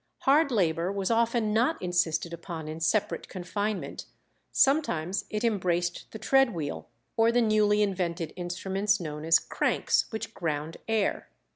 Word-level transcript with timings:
Hard 0.21 0.49
labour 0.49 0.91
was 0.91 1.11
often 1.11 1.53
not 1.53 1.79
insisted 1.79 2.33
upon 2.33 2.67
in 2.67 2.79
separate 2.79 3.27
confinement; 3.29 4.07
sometimes 4.51 5.25
it 5.29 5.43
embraced 5.43 6.09
the 6.09 6.17
tread 6.17 6.55
wheel 6.55 6.89
or 7.15 7.31
the 7.31 7.39
newly 7.39 7.83
invented 7.83 8.33
instruments 8.35 8.99
known 8.99 9.23
as 9.23 9.37
cranks, 9.37 10.05
which 10.11 10.33
ground 10.33 10.77
air. 10.87 11.29